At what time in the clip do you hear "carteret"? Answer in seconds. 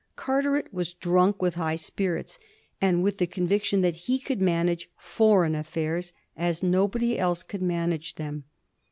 0.15-0.73